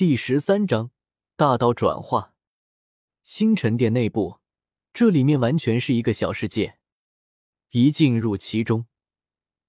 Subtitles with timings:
[0.00, 0.92] 第十三章
[1.36, 2.32] 大道转化。
[3.22, 4.38] 星辰殿内部，
[4.94, 6.78] 这里面完全是一个小世界。
[7.72, 8.86] 一进入其中，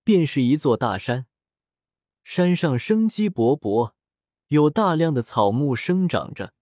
[0.06, 1.26] 便是一座大山，
[2.24, 3.92] 山上生机勃勃，
[4.48, 6.54] 有大量的草木生长着。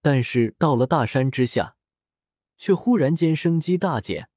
[0.00, 1.74] 但是到了大山之下，
[2.56, 4.30] 却忽然间生机大减，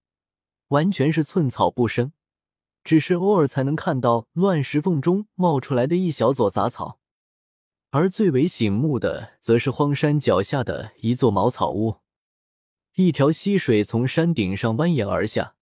[0.70, 2.12] 完全是寸草不生，
[2.84, 7.00] 只是偶尔才能看到乱石缝中冒出来的一小撮杂草。
[7.92, 11.98] 而最为醒目的，则是荒山脚下的一座茅草屋。
[12.96, 15.56] 一条溪水从山顶上蜿蜒而下，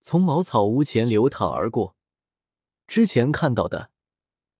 [0.00, 1.94] 从茅草屋前流淌而过。
[2.86, 3.90] 之前看到的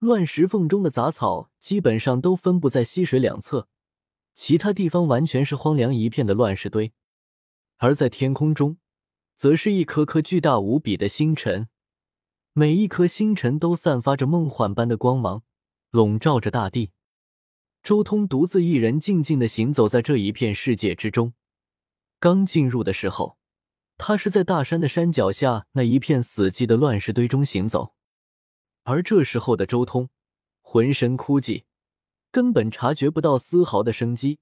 [0.01, 3.69] 乱石缝中的杂草，基本上都分布在溪水两侧，
[4.35, 6.93] 其他地方完全是荒凉一片的乱石堆。
[7.79, 8.77] 而在天空中，
[9.35, 11.69] 则是一颗颗巨大无比的星辰，
[12.53, 15.43] 每一颗星辰都散发着梦幻般的光芒。
[15.93, 16.91] 笼罩着大地，
[17.83, 21.35] 周通独自一人静静的行走在这一片世界之中。
[22.19, 23.37] 刚进入的时候，
[23.99, 27.93] 他是在大山的山脚下那一片死寂的乱石堆中行走，
[28.85, 30.09] 而这时候的周通
[30.63, 31.65] 浑身枯寂，
[32.31, 34.39] 根本察觉不到丝毫的生机，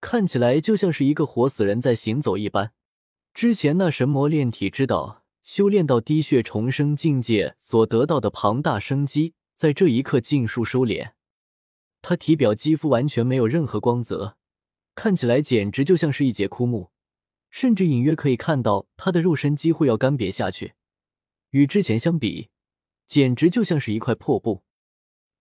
[0.00, 2.72] 看起来就像是一个活死人在行走一般。
[3.34, 9.34] 之前那神魔炼体之道修炼到滴血重生境界所得到的庞大生机。
[9.58, 11.14] 在这一刻尽数收敛，
[12.00, 14.36] 他体表肌肤完全没有任何光泽，
[14.94, 16.92] 看起来简直就像是一节枯木，
[17.50, 20.74] 甚至隐约可以看到他的肉身几乎要干瘪下去。
[21.50, 22.50] 与之前相比，
[23.08, 24.62] 简直就像是一块破布。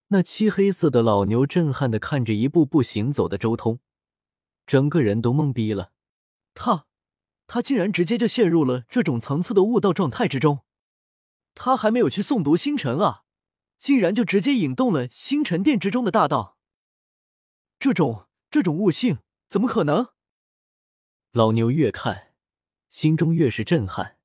[0.08, 3.80] 那漆黑色的老牛震撼的看着一步步行走的周通，
[4.66, 5.92] 整个人都懵逼了。
[6.56, 6.88] 他，
[7.46, 10.62] 他竟然直接就陷入了这种层次的悟道状态之中。
[11.54, 13.26] 他还没有去诵读星辰啊！
[13.78, 16.58] 竟然就直接引动了星辰殿之中的大道，
[17.80, 20.08] 这种这种悟性怎么可能？
[21.32, 22.34] 老牛越看，
[22.90, 24.18] 心中越是震撼。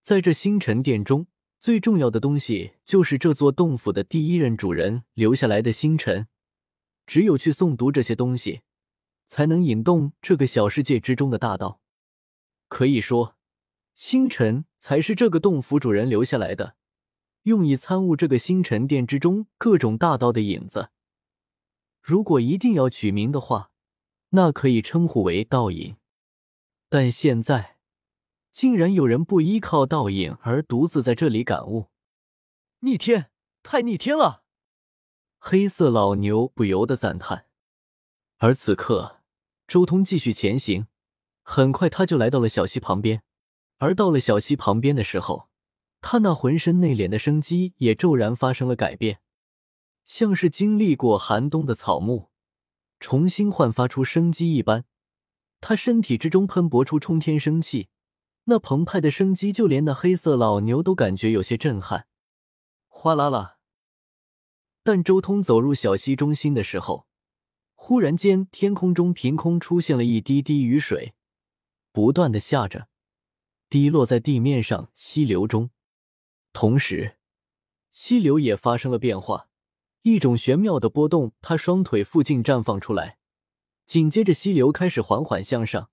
[0.00, 1.26] 在这星辰殿中，
[1.60, 6.28] 最重要的东西就是这座洞府的第一任主人留下来的星辰，
[7.06, 8.62] 只有去诵读这些东西，
[9.26, 11.80] 才能引动这个小世界之中的大道。
[12.68, 13.36] 可以说，
[13.94, 16.76] 星辰才是这个洞府主人留下来的。
[17.42, 20.90] 用以参悟这个星辰殿之中各种大道的影子。
[22.00, 23.70] 如果一定要取名的话，
[24.30, 25.96] 那可以称呼为道影。
[26.88, 27.78] 但现在，
[28.50, 31.88] 竟然有人不依靠道影而独自在这里感悟，
[32.80, 33.30] 逆天，
[33.62, 34.44] 太逆天了！
[35.38, 37.46] 黑色老牛不由得赞叹。
[38.38, 39.22] 而此刻，
[39.66, 40.86] 周通继续前行，
[41.42, 43.22] 很快他就来到了小溪旁边。
[43.78, 45.48] 而到了小溪旁边的时候，
[46.02, 49.20] 他那浑身内敛的生机也骤然发生了改变，
[50.04, 52.28] 像是经历过寒冬的草木，
[53.00, 54.84] 重新焕发出生机一般。
[55.60, 57.88] 他身体之中喷薄出冲天生气，
[58.44, 62.08] 那澎湃的生机，就连那黑色老牛都感觉有些震撼。
[62.88, 63.58] 哗啦啦！
[64.82, 67.06] 但周通走入小溪中心的时候，
[67.74, 71.14] 忽然间天空中凭空出现了一滴滴雨水，
[71.92, 72.88] 不断的下着，
[73.70, 75.70] 滴落在地面上溪流中。
[76.52, 77.16] 同时，
[77.90, 79.48] 溪流也发生了变化，
[80.02, 83.18] 一种玄妙的波动，他双腿附近绽放出来。
[83.86, 85.90] 紧接着，溪流开始缓缓向上，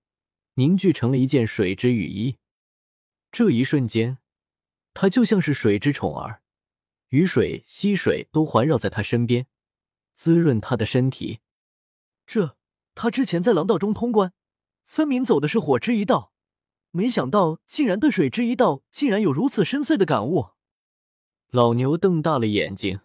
[0.55, 2.37] 凝聚成了一件水之羽衣。
[3.31, 4.19] 这一瞬间，
[4.93, 6.41] 他就像是水之宠儿，
[7.09, 9.47] 雨水、溪水都环绕在他身边，
[10.13, 11.39] 滋润他的身体。
[12.25, 12.57] 这，
[12.95, 14.33] 他之前在廊道中通关，
[14.85, 16.28] 分明走的是火之一道。
[16.91, 20.49] 没想到，竟然对水之一道竟然有如此深邃的感悟。
[21.51, 23.01] 老牛瞪大了眼睛，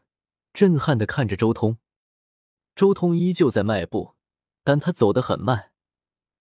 [0.53, 1.78] 震撼的看着周通。
[2.75, 4.15] 周通依旧在迈步，
[4.62, 5.71] 但他走得很慢，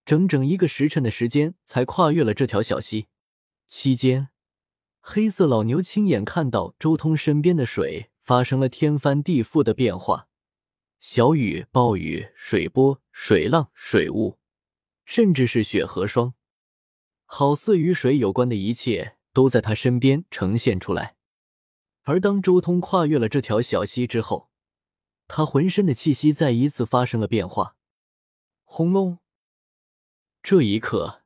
[0.06, 3.08] 整整一个时辰的时间才跨越了这条小溪。
[3.68, 4.30] 期间，
[5.00, 10.28] 黑色老牛亲眼看到周通身边的水发生了天翻地覆的变化，
[11.00, 14.40] 小雨、暴雨、水波、水浪、水雾，
[15.06, 16.34] 甚至是雪和霜。
[17.26, 21.16] 好似与水有关的一切都在他身边呈现出来，
[22.04, 24.50] 而当周通跨越了这条小溪之后，
[25.28, 27.76] 他浑身的气息再一次发生了变化。
[28.64, 29.20] 轰隆！
[30.42, 31.24] 这一刻，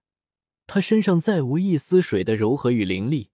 [0.66, 3.32] 他身上再无一丝水的柔和与凌厉，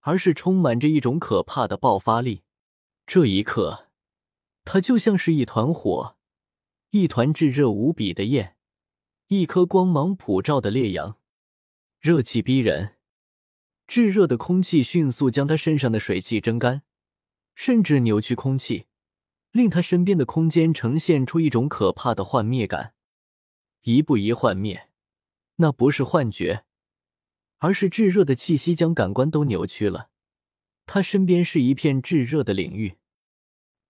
[0.00, 2.42] 而是充满着一种可怕的爆发力。
[3.06, 3.88] 这一刻，
[4.64, 6.16] 他就像是一团火，
[6.90, 8.56] 一团炙热无比的焰，
[9.28, 11.18] 一颗光芒普照的烈阳。
[12.02, 12.96] 热气逼人，
[13.86, 16.82] 炙热的空气迅速将他身上的水汽蒸干，
[17.54, 18.86] 甚至扭曲空气，
[19.52, 22.94] 令他身边的空间呈现出一种可怕的幻灭感。
[23.82, 24.88] 一步一幻灭，
[25.58, 26.64] 那不是幻觉，
[27.58, 30.10] 而是炙热的气息将感官都扭曲了。
[30.86, 32.96] 他身边是一片炙热的领域，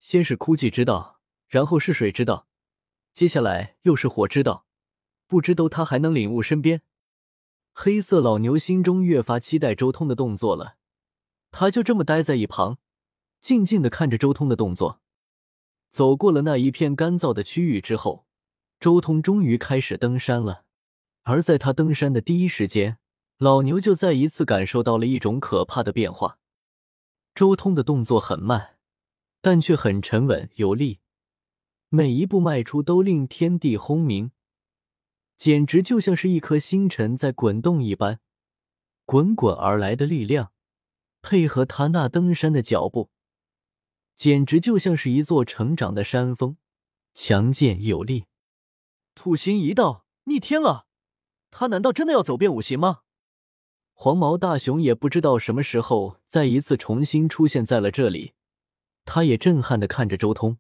[0.01, 2.47] 先是枯寂之道，然后是水之道，
[3.15, 4.67] 接下来又是火之道。
[5.27, 6.83] 不知都他还能领悟身边。
[7.73, 10.77] 黑色老牛心中越发期待周通的动作了，
[11.51, 12.79] 他就这么待在一旁，
[13.41, 15.01] 静静的看着周通的动作。
[15.91, 18.27] 走过了那一片干燥的区域之后，
[18.79, 20.65] 周通终于开始登山了。
[21.25, 22.99] 而在他登山的第一时间，
[23.39, 26.39] 老牛就再一次感受到了一种可怕的变化。
[27.35, 28.77] 周通的动作很慢，
[29.41, 31.01] 但却很沉稳有力，
[31.89, 34.33] 每一步迈出都令天地轰鸣。
[35.37, 38.21] 简直就像是一颗星辰在滚动一般，
[39.05, 40.53] 滚滚而来的力量，
[41.21, 43.11] 配合他那登山的脚步，
[44.15, 46.57] 简直就像是一座成长的山峰，
[47.15, 48.27] 强健有力。
[49.15, 50.87] 土行一道逆天了，
[51.51, 53.01] 他难道真的要走遍五行吗？
[53.95, 58.33] 黄毛大熊也不知道什么时候再一次重新出现在了这里，
[59.05, 60.59] 他也震撼的看着周通。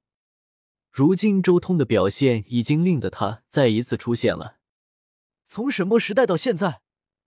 [0.90, 4.58] 如今周通的表现已经令得他再一次出现了。
[5.44, 6.82] 从什么时代到现在，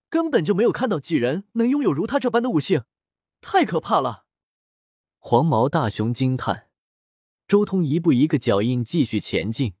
[0.08, 2.84] 根本就没有看到几人能拥有如他这般的悟性，
[3.40, 4.24] 太可怕了！
[5.18, 6.68] 黄毛大熊惊叹。
[7.46, 9.74] 周通一步一个脚印继续前进。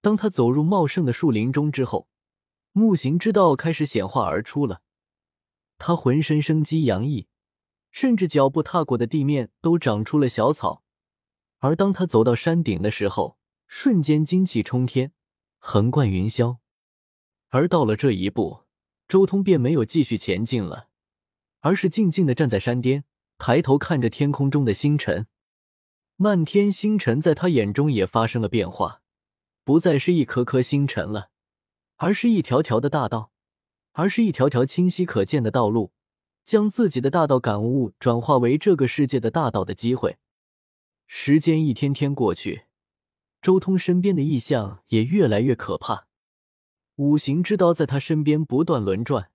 [0.00, 2.08] 当他走入茂盛的树林中之后，
[2.72, 4.82] 木行之道开始显化而出了。
[5.78, 7.26] 他浑身生机洋溢，
[7.90, 10.84] 甚至脚步踏过的地面都长出了小草。
[11.58, 15.12] 而当他走到山顶的时候，瞬间精气冲天，
[15.58, 16.58] 横贯云霄。
[17.54, 18.64] 而到了这一步，
[19.06, 20.88] 周通便没有继续前进了，
[21.60, 23.04] 而是静静的站在山巅，
[23.38, 25.28] 抬头看着天空中的星辰。
[26.16, 29.02] 漫天星辰在他眼中也发生了变化，
[29.62, 31.30] 不再是一颗颗星辰了，
[31.94, 33.30] 而是一条条的大道，
[33.92, 35.92] 而是一条条清晰可见的道路，
[36.44, 40.16] 将自己的大道感悟转化为这个世界的大道的机会。
[41.06, 42.64] 时间一天天过去，
[43.40, 46.08] 周通身边的异象也越来越可怕。
[46.96, 49.32] 五行之道在他身边不断轮转，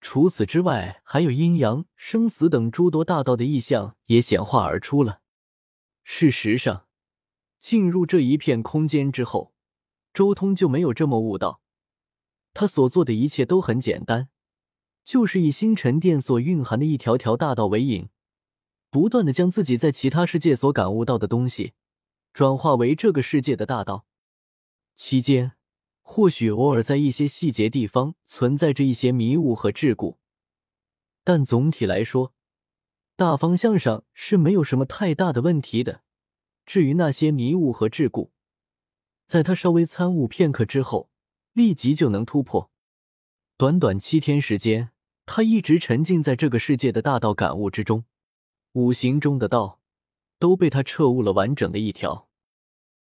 [0.00, 5.20] 除此之外，还有阴阳、生死等诸多大道的意象也显化而出了。
[6.04, 6.86] 事实上，
[7.58, 9.52] 进入这一片空间之后，
[10.14, 11.60] 周通就没有这么悟道。
[12.54, 14.28] 他所做的一切都很简单，
[15.02, 18.08] 就是以星辰殿所蕴含的一条条大道为引，
[18.90, 21.74] 不断的将自己在其他世界所感悟到的东西，
[22.32, 24.06] 转化为这个世界的大道。
[24.94, 25.55] 期间。
[26.08, 30.16] 或许偶尔在一些细节地方存在着一些迷雾和桎梏，
[31.24, 32.32] 但总体来说，
[33.16, 36.02] 大方向上是没有什么太大的问题的。
[36.64, 38.30] 至于那些迷雾和桎梏，
[39.26, 41.10] 在他稍微参悟片刻之后，
[41.52, 42.70] 立即就能突破。
[43.58, 44.92] 短短七天时间，
[45.26, 48.04] 他一直沉浸在这个世界的大道感悟之中，
[48.72, 49.80] 五行中的道
[50.38, 52.25] 都被他彻悟了完整的一条。